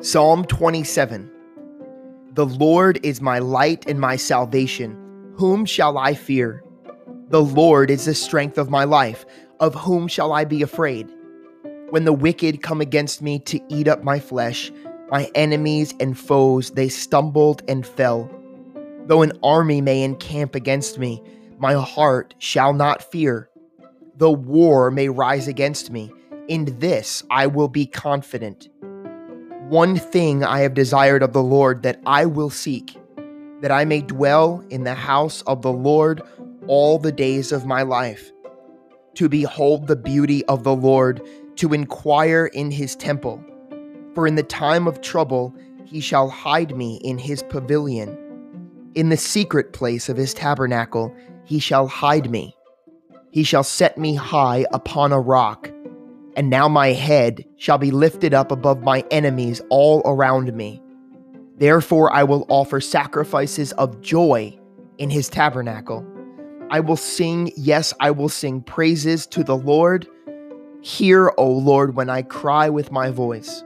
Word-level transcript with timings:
Psalm 0.00 0.44
27 0.44 1.28
The 2.34 2.46
Lord 2.46 3.04
is 3.04 3.20
my 3.20 3.40
light 3.40 3.88
and 3.88 4.00
my 4.00 4.14
salvation. 4.14 5.34
Whom 5.36 5.64
shall 5.64 5.98
I 5.98 6.14
fear? 6.14 6.62
The 7.30 7.42
Lord 7.42 7.90
is 7.90 8.04
the 8.04 8.14
strength 8.14 8.58
of 8.58 8.70
my 8.70 8.84
life. 8.84 9.26
Of 9.58 9.74
whom 9.74 10.06
shall 10.06 10.32
I 10.32 10.44
be 10.44 10.62
afraid? 10.62 11.08
When 11.90 12.04
the 12.04 12.12
wicked 12.12 12.62
come 12.62 12.80
against 12.80 13.22
me 13.22 13.40
to 13.40 13.60
eat 13.68 13.88
up 13.88 14.04
my 14.04 14.20
flesh, 14.20 14.70
my 15.10 15.30
enemies 15.34 15.94
and 15.98 16.16
foes, 16.16 16.70
they 16.70 16.88
stumbled 16.88 17.62
and 17.66 17.84
fell. 17.84 18.30
Though 19.06 19.22
an 19.22 19.32
army 19.42 19.80
may 19.80 20.04
encamp 20.04 20.54
against 20.54 20.98
me, 21.00 21.20
my 21.58 21.74
heart 21.74 22.36
shall 22.38 22.72
not 22.72 23.02
fear. 23.10 23.48
Though 24.16 24.32
war 24.32 24.90
may 24.90 25.08
rise 25.08 25.48
against 25.48 25.90
me, 25.90 26.12
in 26.48 26.78
this 26.78 27.22
I 27.30 27.46
will 27.46 27.68
be 27.68 27.86
confident. 27.86 28.68
One 29.68 29.96
thing 29.96 30.44
I 30.44 30.60
have 30.60 30.74
desired 30.74 31.22
of 31.22 31.32
the 31.32 31.42
Lord 31.42 31.82
that 31.82 32.00
I 32.04 32.26
will 32.26 32.50
seek, 32.50 32.96
that 33.62 33.72
I 33.72 33.84
may 33.84 34.02
dwell 34.02 34.62
in 34.68 34.84
the 34.84 34.94
house 34.94 35.42
of 35.42 35.62
the 35.62 35.72
Lord 35.72 36.20
all 36.66 36.98
the 36.98 37.12
days 37.12 37.52
of 37.52 37.64
my 37.64 37.82
life, 37.82 38.30
to 39.14 39.28
behold 39.28 39.86
the 39.86 39.96
beauty 39.96 40.44
of 40.46 40.62
the 40.62 40.74
Lord, 40.74 41.26
to 41.56 41.72
inquire 41.72 42.46
in 42.46 42.70
his 42.70 42.94
temple. 42.96 43.42
For 44.14 44.26
in 44.26 44.34
the 44.34 44.42
time 44.42 44.86
of 44.86 45.00
trouble 45.00 45.54
he 45.86 46.00
shall 46.00 46.28
hide 46.28 46.76
me 46.76 46.96
in 47.02 47.18
his 47.18 47.42
pavilion. 47.44 48.18
In 48.94 49.08
the 49.08 49.16
secret 49.16 49.72
place 49.72 50.08
of 50.08 50.18
his 50.18 50.34
tabernacle 50.34 51.14
he 51.44 51.58
shall 51.58 51.86
hide 51.86 52.30
me. 52.30 52.54
He 53.32 53.42
shall 53.42 53.64
set 53.64 53.98
me 53.98 54.14
high 54.14 54.66
upon 54.72 55.10
a 55.10 55.18
rock. 55.20 55.72
And 56.36 56.48
now 56.48 56.68
my 56.68 56.88
head 56.88 57.44
shall 57.56 57.78
be 57.78 57.90
lifted 57.90 58.32
up 58.32 58.52
above 58.52 58.82
my 58.82 59.04
enemies 59.10 59.60
all 59.70 60.02
around 60.04 60.54
me. 60.54 60.80
Therefore 61.56 62.12
I 62.12 62.24
will 62.24 62.46
offer 62.48 62.80
sacrifices 62.80 63.72
of 63.72 64.00
joy 64.02 64.56
in 64.98 65.10
his 65.10 65.28
tabernacle. 65.28 66.06
I 66.70 66.80
will 66.80 66.96
sing, 66.96 67.52
yes, 67.56 67.92
I 68.00 68.10
will 68.10 68.28
sing 68.28 68.62
praises 68.62 69.26
to 69.28 69.42
the 69.42 69.56
Lord. 69.56 70.06
Hear, 70.82 71.32
O 71.38 71.50
Lord, 71.50 71.96
when 71.96 72.10
I 72.10 72.22
cry 72.22 72.68
with 72.68 72.92
my 72.92 73.10
voice. 73.10 73.64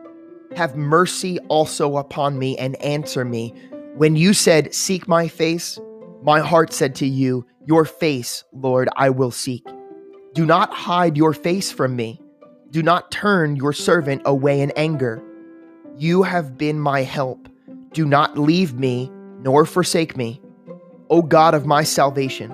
Have 0.57 0.77
mercy 0.77 1.39
also 1.49 1.97
upon 1.97 2.39
me 2.39 2.57
and 2.59 2.81
answer 2.83 3.25
me. 3.25 3.53
When 3.95 4.17
you 4.17 4.33
said, 4.33 4.75
Seek 4.75 5.09
my 5.09 5.29
face, 5.29 5.79
my 6.27 6.41
heart 6.41 6.73
said 6.73 6.97
to 6.97 7.07
you, 7.07 7.47
Your 7.67 7.85
face, 7.85 8.43
Lord, 8.53 8.89
I 8.97 9.11
will 9.11 9.31
seek. 9.31 9.65
Do 10.35 10.45
not 10.45 10.75
hide 10.75 11.17
your 11.17 11.33
face 11.33 11.71
from 11.71 11.95
me. 11.95 12.21
Do 12.73 12.83
not 12.83 13.13
turn 13.13 13.55
your 13.55 13.73
servant 13.73 14.23
away 14.25 14.61
in 14.61 14.73
anger. 14.73 15.23
You 15.97 16.25
have 16.25 16.59
been 16.59 16.81
my 16.81 17.03
help. 17.03 17.49
Do 17.93 18.05
not 18.05 18.37
leave 18.37 18.75
me 18.75 19.09
nor 19.39 19.65
forsake 19.65 20.17
me. 20.17 20.43
O 21.11 21.23
God 21.23 21.55
of 21.55 21.65
my 21.65 21.85
salvation, 21.85 22.51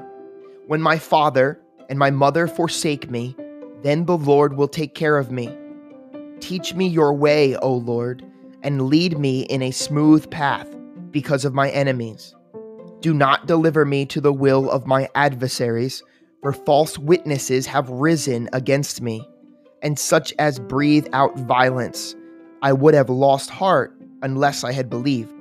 when 0.67 0.83
my 0.83 0.99
father 0.99 1.59
and 1.89 1.99
my 1.99 2.11
mother 2.11 2.47
forsake 2.47 3.11
me, 3.11 3.35
then 3.83 4.05
the 4.05 4.19
Lord 4.19 4.55
will 4.55 4.69
take 4.69 4.95
care 4.95 5.17
of 5.17 5.31
me. 5.31 5.51
Teach 6.41 6.75
me 6.75 6.89
your 6.89 7.15
way, 7.15 7.57
O 7.57 7.73
Lord, 7.73 8.23
and 8.63 8.83
lead 8.83 9.19
me 9.19 9.45
in 9.45 9.63
a 9.63 9.71
smooth 9.71 10.31
path 10.31 10.69
because 11.11 11.47
of 11.47 11.55
my 11.55 11.71
enemies. 11.71 12.35
Do 13.03 13.13
not 13.13 13.47
deliver 13.47 13.85
me 13.85 14.07
to 14.07 14.21
the 14.21 14.33
will 14.33 14.71
of 14.71 14.87
my 14.87 15.09
adversaries, 15.17 16.05
for 16.41 16.53
false 16.53 16.97
witnesses 16.99 17.67
have 17.67 17.91
risen 17.91 18.49
against 18.53 19.03
me 19.03 19.29
and 19.83 19.99
such 19.99 20.33
as 20.39 20.61
breathe 20.61 21.09
out 21.13 21.37
violence. 21.41 22.15
I 22.63 22.73
would 22.73 22.95
have 22.95 23.11
lost 23.11 23.51
heart 23.51 23.93
unless 24.23 24.63
I 24.63 24.71
had 24.71 24.89
believed 24.89 25.33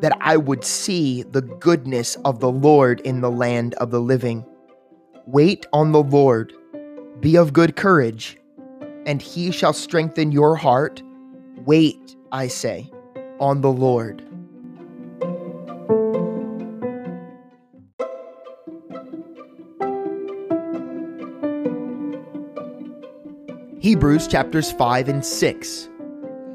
that 0.00 0.18
I 0.20 0.36
would 0.36 0.64
see 0.64 1.22
the 1.22 1.42
goodness 1.42 2.16
of 2.24 2.40
the 2.40 2.50
Lord 2.50 2.98
in 3.02 3.20
the 3.20 3.30
land 3.30 3.74
of 3.74 3.92
the 3.92 4.00
living. 4.00 4.44
Wait 5.26 5.64
on 5.72 5.92
the 5.92 6.02
Lord, 6.02 6.52
be 7.20 7.36
of 7.36 7.52
good 7.52 7.76
courage, 7.76 8.36
and 9.06 9.22
he 9.22 9.52
shall 9.52 9.72
strengthen 9.72 10.32
your 10.32 10.56
heart. 10.56 11.04
Wait, 11.64 12.16
I 12.32 12.48
say, 12.48 12.90
on 13.38 13.60
the 13.60 13.70
Lord. 13.70 14.25
Hebrews 23.78 24.26
chapters 24.26 24.72
5 24.72 25.10
and 25.10 25.22
6. 25.24 25.88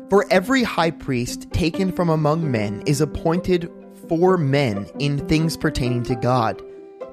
For 0.09 0.25
every 0.31 0.63
high 0.63 0.89
priest 0.89 1.51
taken 1.51 1.91
from 1.91 2.09
among 2.09 2.49
men 2.49 2.81
is 2.87 2.99
appointed 2.99 3.71
for 4.09 4.39
men 4.39 4.89
in 4.97 5.19
things 5.27 5.55
pertaining 5.55 6.01
to 6.03 6.15
God, 6.15 6.59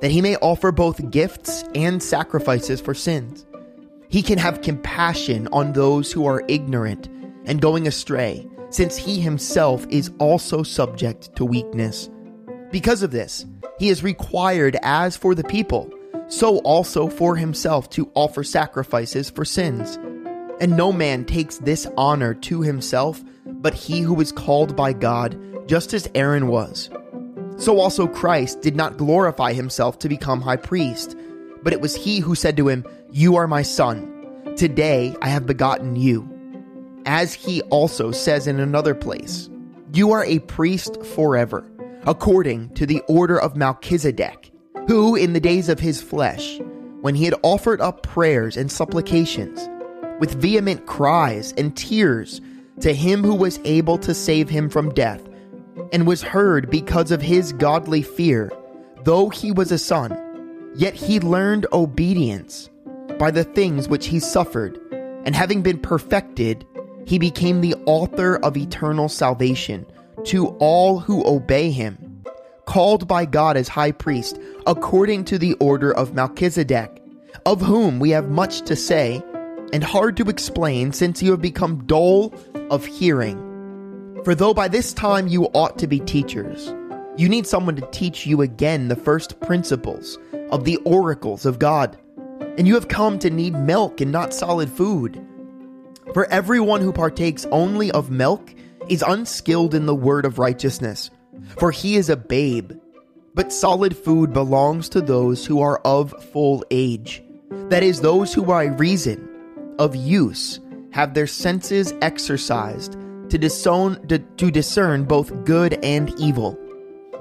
that 0.00 0.10
he 0.10 0.22
may 0.22 0.36
offer 0.36 0.72
both 0.72 1.10
gifts 1.10 1.62
and 1.74 2.02
sacrifices 2.02 2.80
for 2.80 2.94
sins. 2.94 3.44
He 4.08 4.22
can 4.22 4.38
have 4.38 4.62
compassion 4.62 5.46
on 5.52 5.74
those 5.74 6.10
who 6.10 6.24
are 6.24 6.42
ignorant 6.48 7.08
and 7.44 7.60
going 7.60 7.86
astray, 7.86 8.48
since 8.70 8.96
he 8.96 9.20
himself 9.20 9.86
is 9.90 10.10
also 10.18 10.62
subject 10.62 11.36
to 11.36 11.44
weakness. 11.44 12.08
Because 12.70 13.02
of 13.02 13.10
this, 13.10 13.44
he 13.78 13.90
is 13.90 14.02
required, 14.02 14.78
as 14.82 15.18
for 15.18 15.34
the 15.34 15.44
people, 15.44 15.92
so 16.28 16.58
also 16.58 17.08
for 17.08 17.36
himself 17.36 17.88
to 17.90 18.10
offer 18.14 18.44
sacrifices 18.44 19.30
for 19.30 19.44
sins. 19.44 19.98
And 20.60 20.76
no 20.76 20.92
man 20.92 21.24
takes 21.24 21.58
this 21.58 21.86
honor 21.96 22.34
to 22.34 22.60
himself, 22.60 23.22
but 23.46 23.74
he 23.74 24.00
who 24.00 24.20
is 24.20 24.32
called 24.32 24.76
by 24.76 24.92
God, 24.92 25.38
just 25.66 25.94
as 25.94 26.10
Aaron 26.14 26.48
was. 26.48 26.90
So 27.56 27.80
also 27.80 28.06
Christ 28.06 28.60
did 28.60 28.76
not 28.76 28.96
glorify 28.96 29.52
himself 29.52 29.98
to 30.00 30.08
become 30.08 30.40
high 30.40 30.56
priest, 30.56 31.16
but 31.62 31.72
it 31.72 31.80
was 31.80 31.96
he 31.96 32.20
who 32.20 32.34
said 32.34 32.56
to 32.56 32.68
him, 32.68 32.84
You 33.10 33.36
are 33.36 33.48
my 33.48 33.62
son. 33.62 34.54
Today 34.56 35.14
I 35.22 35.28
have 35.28 35.46
begotten 35.46 35.96
you. 35.96 36.28
As 37.06 37.32
he 37.32 37.62
also 37.62 38.10
says 38.10 38.46
in 38.46 38.60
another 38.60 38.94
place, 38.94 39.48
You 39.92 40.12
are 40.12 40.24
a 40.24 40.40
priest 40.40 41.04
forever, 41.04 41.68
according 42.04 42.74
to 42.74 42.86
the 42.86 43.00
order 43.08 43.40
of 43.40 43.56
Melchizedek 43.56 44.52
who, 44.88 45.14
in 45.14 45.34
the 45.34 45.40
days 45.40 45.68
of 45.68 45.78
his 45.78 46.00
flesh, 46.00 46.58
when 47.02 47.14
he 47.14 47.26
had 47.26 47.34
offered 47.42 47.78
up 47.78 48.02
prayers 48.02 48.56
and 48.56 48.72
supplications, 48.72 49.68
with 50.18 50.40
vehement 50.40 50.86
cries 50.86 51.52
and 51.58 51.76
tears 51.76 52.40
to 52.80 52.94
him 52.94 53.22
who 53.22 53.34
was 53.34 53.60
able 53.64 53.98
to 53.98 54.14
save 54.14 54.48
him 54.48 54.70
from 54.70 54.88
death, 54.94 55.22
and 55.92 56.06
was 56.06 56.22
heard 56.22 56.70
because 56.70 57.10
of 57.10 57.20
his 57.20 57.52
godly 57.52 58.00
fear, 58.00 58.50
though 59.04 59.28
he 59.28 59.52
was 59.52 59.70
a 59.70 59.78
son, 59.78 60.72
yet 60.74 60.94
he 60.94 61.20
learned 61.20 61.66
obedience 61.74 62.70
by 63.18 63.30
the 63.30 63.44
things 63.44 63.90
which 63.90 64.06
he 64.06 64.18
suffered, 64.18 64.80
and 65.26 65.36
having 65.36 65.60
been 65.60 65.78
perfected, 65.78 66.66
he 67.04 67.18
became 67.18 67.60
the 67.60 67.74
author 67.84 68.36
of 68.36 68.56
eternal 68.56 69.10
salvation 69.10 69.84
to 70.24 70.48
all 70.60 70.98
who 70.98 71.26
obey 71.26 71.70
him 71.70 72.07
called 72.68 73.08
by 73.08 73.24
God 73.24 73.56
as 73.56 73.66
high 73.66 73.92
priest, 73.92 74.38
according 74.66 75.24
to 75.24 75.38
the 75.38 75.54
order 75.54 75.90
of 75.90 76.12
Melchizedek, 76.12 77.02
of 77.46 77.62
whom 77.62 77.98
we 77.98 78.10
have 78.10 78.28
much 78.28 78.60
to 78.66 78.76
say 78.76 79.22
and 79.72 79.82
hard 79.82 80.18
to 80.18 80.28
explain 80.28 80.92
since 80.92 81.22
you 81.22 81.30
have 81.30 81.40
become 81.40 81.86
dull 81.86 82.34
of 82.70 82.84
hearing. 82.84 83.38
For 84.22 84.34
though 84.34 84.52
by 84.52 84.68
this 84.68 84.92
time 84.92 85.28
you 85.28 85.44
ought 85.54 85.78
to 85.78 85.86
be 85.86 85.98
teachers, 86.00 86.74
you 87.16 87.26
need 87.26 87.46
someone 87.46 87.74
to 87.76 87.88
teach 87.90 88.26
you 88.26 88.42
again 88.42 88.88
the 88.88 88.96
first 88.96 89.40
principles 89.40 90.18
of 90.50 90.64
the 90.64 90.76
oracles 90.84 91.46
of 91.46 91.58
God. 91.58 91.96
And 92.58 92.68
you 92.68 92.74
have 92.74 92.88
come 92.88 93.18
to 93.20 93.30
need 93.30 93.54
milk 93.54 94.02
and 94.02 94.12
not 94.12 94.34
solid 94.34 94.68
food. 94.68 95.26
For 96.12 96.26
everyone 96.26 96.82
who 96.82 96.92
partakes 96.92 97.46
only 97.50 97.90
of 97.92 98.10
milk 98.10 98.54
is 98.90 99.02
unskilled 99.06 99.74
in 99.74 99.86
the 99.86 99.94
word 99.94 100.26
of 100.26 100.38
righteousness 100.38 101.10
for 101.56 101.70
he 101.70 101.96
is 101.96 102.08
a 102.08 102.16
babe. 102.16 102.72
But 103.34 103.52
solid 103.52 103.96
food 103.96 104.32
belongs 104.32 104.88
to 104.90 105.00
those 105.00 105.46
who 105.46 105.60
are 105.60 105.78
of 105.84 106.12
full 106.32 106.64
age, 106.70 107.22
that 107.68 107.82
is, 107.82 108.00
those 108.00 108.34
who 108.34 108.44
by 108.44 108.64
reason 108.64 109.28
of 109.78 109.94
use 109.94 110.60
have 110.90 111.14
their 111.14 111.26
senses 111.26 111.94
exercised 112.00 112.96
to 113.30 113.38
discern, 113.38 114.06
to, 114.08 114.50
discern 114.50 115.04
both 115.04 115.44
good 115.44 115.74
and 115.84 116.12
evil. 116.18 116.58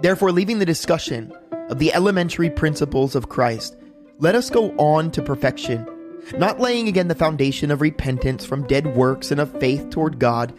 Therefore, 0.02 0.32
leaving 0.32 0.60
the 0.60 0.66
discussion 0.66 1.32
of 1.70 1.80
the 1.80 1.94
elementary 1.94 2.50
principles 2.50 3.14
of 3.16 3.30
Christ, 3.30 3.78
let 4.20 4.36
us 4.36 4.50
go 4.50 4.72
on 4.78 5.12
to 5.12 5.22
perfection, 5.22 5.88
not 6.38 6.60
laying 6.60 6.88
again 6.88 7.08
the 7.08 7.16
foundation 7.16 7.70
of 7.72 7.82
repentance 7.82 8.46
from 8.46 8.66
dead 8.68 8.96
works 8.96 9.32
and 9.32 9.40
of 9.40 9.60
faith 9.60 9.90
toward 9.90 10.18
God 10.18 10.54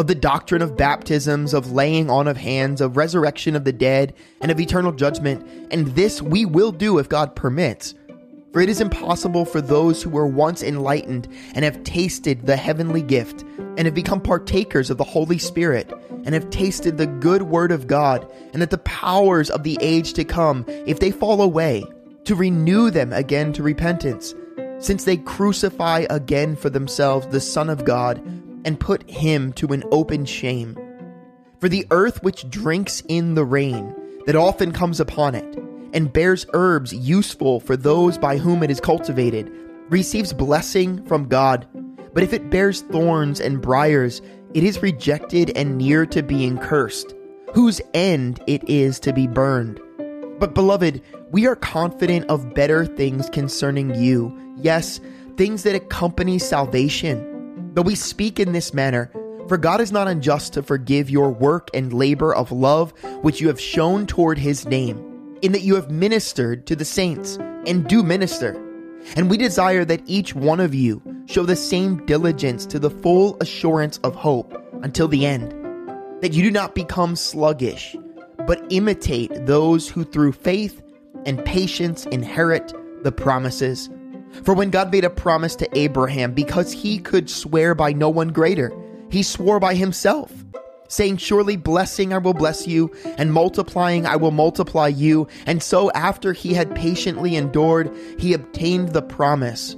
of 0.00 0.06
the 0.06 0.14
doctrine 0.14 0.62
of 0.62 0.78
baptisms, 0.78 1.52
of 1.52 1.72
laying 1.72 2.08
on 2.08 2.26
of 2.26 2.38
hands, 2.38 2.80
of 2.80 2.96
resurrection 2.96 3.54
of 3.54 3.64
the 3.64 3.72
dead, 3.72 4.14
and 4.40 4.50
of 4.50 4.58
eternal 4.58 4.92
judgment. 4.92 5.46
And 5.70 5.88
this 5.88 6.22
we 6.22 6.46
will 6.46 6.72
do 6.72 6.98
if 6.98 7.10
God 7.10 7.36
permits. 7.36 7.94
For 8.50 8.62
it 8.62 8.70
is 8.70 8.80
impossible 8.80 9.44
for 9.44 9.60
those 9.60 10.02
who 10.02 10.08
were 10.08 10.26
once 10.26 10.62
enlightened 10.62 11.28
and 11.54 11.66
have 11.66 11.84
tasted 11.84 12.46
the 12.46 12.56
heavenly 12.56 13.02
gift, 13.02 13.44
and 13.58 13.80
have 13.80 13.94
become 13.94 14.22
partakers 14.22 14.88
of 14.88 14.96
the 14.96 15.04
Holy 15.04 15.36
Spirit, 15.36 15.92
and 16.24 16.32
have 16.32 16.48
tasted 16.48 16.96
the 16.96 17.06
good 17.06 17.42
word 17.42 17.70
of 17.70 17.86
God, 17.86 18.26
and 18.54 18.62
that 18.62 18.70
the 18.70 18.78
powers 18.78 19.50
of 19.50 19.64
the 19.64 19.76
age 19.82 20.14
to 20.14 20.24
come, 20.24 20.64
if 20.66 20.98
they 20.98 21.10
fall 21.10 21.42
away, 21.42 21.84
to 22.24 22.34
renew 22.34 22.90
them 22.90 23.12
again 23.12 23.52
to 23.52 23.62
repentance, 23.62 24.34
since 24.78 25.04
they 25.04 25.18
crucify 25.18 26.06
again 26.08 26.56
for 26.56 26.70
themselves 26.70 27.26
the 27.26 27.38
Son 27.40 27.68
of 27.68 27.84
God, 27.84 28.18
and 28.64 28.80
put 28.80 29.08
him 29.08 29.52
to 29.54 29.68
an 29.68 29.84
open 29.90 30.24
shame. 30.24 30.76
For 31.60 31.68
the 31.68 31.86
earth 31.90 32.22
which 32.22 32.48
drinks 32.48 33.02
in 33.08 33.34
the 33.34 33.44
rain 33.44 33.94
that 34.26 34.36
often 34.36 34.72
comes 34.72 35.00
upon 35.00 35.34
it, 35.34 35.56
and 35.92 36.12
bears 36.12 36.46
herbs 36.52 36.92
useful 36.92 37.60
for 37.60 37.76
those 37.76 38.16
by 38.16 38.38
whom 38.38 38.62
it 38.62 38.70
is 38.70 38.80
cultivated, 38.80 39.52
receives 39.88 40.32
blessing 40.32 41.04
from 41.06 41.28
God. 41.28 41.66
But 42.12 42.22
if 42.22 42.32
it 42.32 42.50
bears 42.50 42.82
thorns 42.82 43.40
and 43.40 43.60
briars, 43.60 44.22
it 44.54 44.64
is 44.64 44.82
rejected 44.82 45.56
and 45.56 45.78
near 45.78 46.06
to 46.06 46.22
being 46.22 46.58
cursed, 46.58 47.14
whose 47.54 47.80
end 47.94 48.42
it 48.46 48.68
is 48.68 48.98
to 49.00 49.12
be 49.12 49.26
burned. 49.26 49.80
But, 50.38 50.54
beloved, 50.54 51.02
we 51.30 51.46
are 51.46 51.56
confident 51.56 52.28
of 52.30 52.54
better 52.54 52.86
things 52.86 53.28
concerning 53.30 53.94
you, 53.94 54.36
yes, 54.56 55.00
things 55.36 55.62
that 55.64 55.74
accompany 55.74 56.38
salvation. 56.38 57.26
Though 57.72 57.82
we 57.82 57.94
speak 57.94 58.40
in 58.40 58.52
this 58.52 58.74
manner, 58.74 59.10
for 59.48 59.56
God 59.56 59.80
is 59.80 59.92
not 59.92 60.08
unjust 60.08 60.52
to 60.54 60.62
forgive 60.62 61.10
your 61.10 61.30
work 61.30 61.70
and 61.74 61.92
labor 61.92 62.34
of 62.34 62.52
love 62.52 62.92
which 63.22 63.40
you 63.40 63.48
have 63.48 63.60
shown 63.60 64.06
toward 64.06 64.38
his 64.38 64.66
name 64.66 65.38
in 65.42 65.52
that 65.52 65.62
you 65.62 65.74
have 65.74 65.90
ministered 65.90 66.66
to 66.66 66.76
the 66.76 66.84
saints 66.84 67.36
and 67.66 67.86
do 67.88 68.02
minister. 68.02 68.52
And 69.16 69.30
we 69.30 69.36
desire 69.36 69.84
that 69.86 70.02
each 70.06 70.34
one 70.34 70.60
of 70.60 70.74
you 70.74 71.02
show 71.26 71.44
the 71.44 71.56
same 71.56 72.04
diligence 72.06 72.66
to 72.66 72.78
the 72.78 72.90
full 72.90 73.36
assurance 73.40 73.98
of 73.98 74.14
hope 74.14 74.54
until 74.82 75.08
the 75.08 75.24
end, 75.24 75.52
that 76.20 76.32
you 76.32 76.42
do 76.42 76.50
not 76.50 76.74
become 76.74 77.16
sluggish, 77.16 77.96
but 78.46 78.64
imitate 78.70 79.46
those 79.46 79.88
who 79.88 80.04
through 80.04 80.32
faith 80.32 80.82
and 81.24 81.44
patience 81.44 82.06
inherit 82.06 82.72
the 83.02 83.12
promises. 83.12 83.88
For 84.44 84.54
when 84.54 84.70
God 84.70 84.92
made 84.92 85.04
a 85.04 85.10
promise 85.10 85.56
to 85.56 85.78
Abraham, 85.78 86.32
because 86.32 86.72
he 86.72 86.98
could 86.98 87.28
swear 87.28 87.74
by 87.74 87.92
no 87.92 88.08
one 88.08 88.28
greater, 88.28 88.72
he 89.10 89.22
swore 89.22 89.60
by 89.60 89.74
himself 89.74 90.32
saying, 90.90 91.16
Surely 91.16 91.56
blessing 91.56 92.12
I 92.12 92.18
will 92.18 92.34
bless 92.34 92.66
you, 92.66 92.92
and 93.16 93.32
multiplying 93.32 94.06
I 94.06 94.16
will 94.16 94.30
multiply 94.30 94.88
you. 94.88 95.28
And 95.46 95.62
so, 95.62 95.90
after 95.92 96.32
he 96.32 96.52
had 96.52 96.74
patiently 96.74 97.36
endured, 97.36 97.94
he 98.18 98.34
obtained 98.34 98.90
the 98.90 99.02
promise. 99.02 99.76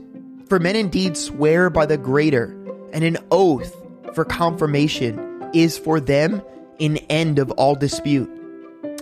For 0.48 0.58
men 0.58 0.76
indeed 0.76 1.16
swear 1.16 1.70
by 1.70 1.86
the 1.86 1.98
greater, 1.98 2.56
and 2.92 3.04
an 3.04 3.18
oath 3.30 3.76
for 4.14 4.24
confirmation 4.24 5.50
is 5.54 5.78
for 5.78 6.00
them 6.00 6.42
an 6.80 6.96
end 7.08 7.38
of 7.38 7.50
all 7.52 7.74
dispute. 7.74 8.30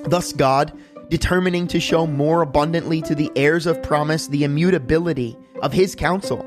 Thus, 0.05 0.32
God, 0.32 0.73
determining 1.11 1.67
to 1.67 1.79
show 1.79 2.07
more 2.07 2.41
abundantly 2.41 3.03
to 3.03 3.15
the 3.15 3.31
heirs 3.37 3.67
of 3.67 3.83
promise 3.83 4.29
the 4.29 4.45
immutability 4.45 5.37
of 5.61 5.73
his 5.73 5.95
counsel, 5.95 6.45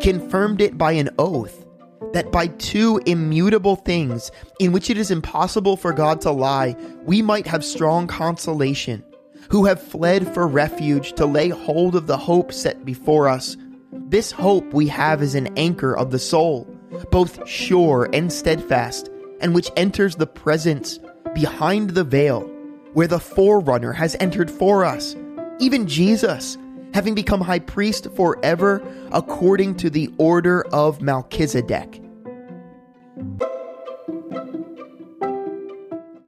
confirmed 0.00 0.60
it 0.62 0.78
by 0.78 0.92
an 0.92 1.10
oath 1.18 1.64
that 2.14 2.30
by 2.30 2.46
two 2.46 3.00
immutable 3.06 3.74
things 3.74 4.30
in 4.60 4.70
which 4.70 4.88
it 4.88 4.96
is 4.96 5.10
impossible 5.10 5.76
for 5.76 5.92
God 5.92 6.20
to 6.20 6.30
lie, 6.30 6.76
we 7.02 7.20
might 7.20 7.46
have 7.46 7.64
strong 7.64 8.06
consolation, 8.06 9.04
who 9.50 9.64
have 9.64 9.82
fled 9.82 10.32
for 10.32 10.46
refuge 10.46 11.12
to 11.14 11.26
lay 11.26 11.48
hold 11.48 11.96
of 11.96 12.06
the 12.06 12.16
hope 12.16 12.52
set 12.52 12.84
before 12.84 13.28
us. 13.28 13.56
This 13.92 14.30
hope 14.30 14.72
we 14.72 14.86
have 14.88 15.22
is 15.22 15.34
an 15.34 15.48
anchor 15.58 15.96
of 15.96 16.12
the 16.12 16.20
soul, 16.20 16.64
both 17.10 17.46
sure 17.48 18.08
and 18.12 18.32
steadfast, 18.32 19.10
and 19.40 19.52
which 19.52 19.70
enters 19.76 20.14
the 20.14 20.26
presence 20.26 21.00
behind 21.34 21.90
the 21.90 22.04
veil, 22.04 22.48
where 22.94 23.06
the 23.06 23.20
forerunner 23.20 23.92
has 23.92 24.16
entered 24.20 24.50
for 24.50 24.84
us, 24.84 25.14
even 25.58 25.86
Jesus, 25.86 26.56
having 26.94 27.14
become 27.14 27.40
high 27.40 27.58
priest 27.58 28.08
forever 28.16 28.82
according 29.12 29.76
to 29.76 29.90
the 29.90 30.12
order 30.16 30.64
of 30.72 31.02
Melchizedek. 31.02 32.00